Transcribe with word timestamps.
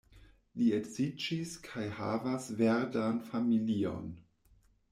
Li 0.61 0.69
edziĝis 0.77 1.51
kaj 1.67 1.85
havas 1.99 2.49
verdan 2.63 3.23
familion. 3.29 4.13